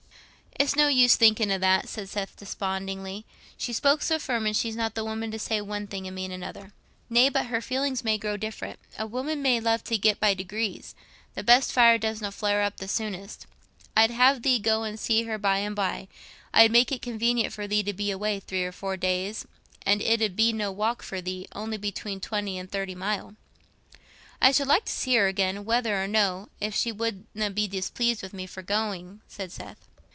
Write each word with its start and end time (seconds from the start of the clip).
"It's 0.59 0.75
no 0.75 0.89
use 0.89 1.15
thinking 1.15 1.51
o' 1.51 1.57
that," 1.57 1.89
said 1.89 2.07
Seth, 2.07 2.35
despondingly. 2.37 3.25
"She 3.57 3.73
spoke 3.73 4.03
so 4.03 4.19
firm, 4.19 4.45
and 4.45 4.55
she's 4.55 4.75
not 4.75 4.93
the 4.93 5.03
woman 5.03 5.31
to 5.31 5.39
say 5.39 5.59
one 5.59 5.87
thing 5.87 6.05
and 6.05 6.13
mean 6.15 6.31
another." 6.31 6.71
"Nay, 7.09 7.29
but 7.29 7.47
her 7.47 7.61
feelings 7.61 8.03
may 8.03 8.19
grow 8.19 8.37
different. 8.37 8.77
A 8.99 9.07
woman 9.07 9.41
may 9.41 9.55
get 9.59 9.85
to 9.85 9.95
love 9.99 10.19
by 10.19 10.35
degrees—the 10.35 11.43
best 11.43 11.71
fire 11.71 11.97
dosna 11.97 12.31
flare 12.31 12.61
up 12.61 12.77
the 12.77 12.87
soonest. 12.87 13.47
I'd 13.97 14.11
have 14.11 14.43
thee 14.43 14.59
go 14.59 14.83
and 14.83 14.99
see 14.99 15.23
her 15.23 15.39
by 15.39 15.59
and 15.59 15.75
by: 15.75 16.07
I'd 16.53 16.71
make 16.71 16.91
it 16.91 17.01
convenient 17.01 17.53
for 17.53 17.65
thee 17.65 17.81
to 17.81 17.93
be 17.93 18.11
away 18.11 18.39
three 18.39 18.63
or 18.63 18.73
four 18.73 18.97
days, 18.97 19.47
and 19.83 19.99
it 19.99 20.21
'ud 20.21 20.35
be 20.35 20.53
no 20.53 20.71
walk 20.71 21.01
for 21.01 21.21
thee—only 21.21 21.77
between 21.77 22.19
twenty 22.19 22.59
and 22.59 22.71
thirty 22.71 22.93
mile." 22.93 23.35
"I 24.39 24.51
should 24.51 24.67
like 24.67 24.85
to 24.85 24.93
see 24.93 25.15
her 25.15 25.25
again, 25.27 25.65
whether 25.65 25.99
or 26.01 26.07
no, 26.07 26.49
if 26.59 26.75
she 26.75 26.91
wouldna 26.91 27.49
be 27.49 27.67
displeased 27.67 28.21
with 28.21 28.33
me 28.33 28.45
for 28.45 28.61
going," 28.61 29.21
said 29.27 29.51
Seth. 29.51 29.87